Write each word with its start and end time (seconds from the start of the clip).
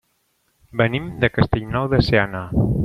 Venim 0.81 1.05
de 1.25 1.31
Castellnou 1.37 1.87
de 1.95 2.03
Seana. 2.09 2.45